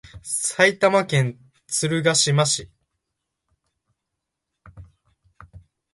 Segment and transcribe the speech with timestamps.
[0.23, 2.71] 埼玉県鶴ヶ島市